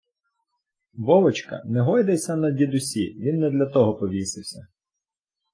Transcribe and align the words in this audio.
Вовочка, 0.93 1.59
не 1.65 1.83
гойдайся 1.89 2.35
на 2.37 2.51
дідусі, 2.51 3.09
він 3.13 3.39
не 3.39 3.49
для 3.49 3.65
цього 3.73 3.95
повісився 3.95 4.67